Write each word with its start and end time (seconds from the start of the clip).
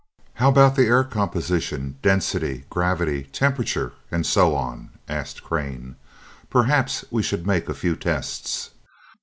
"How 0.33 0.49
about 0.49 0.75
the 0.75 0.87
air 0.87 1.03
composition, 1.03 1.99
density, 2.01 2.65
gravity, 2.71 3.29
temperature, 3.31 3.93
and 4.09 4.25
so 4.25 4.55
on?" 4.55 4.93
asked 5.07 5.43
Crane. 5.43 5.95
"Perhaps 6.49 7.05
we 7.11 7.21
should 7.21 7.45
make 7.45 7.69
a 7.69 7.75
few 7.75 7.95
tests." 7.95 8.71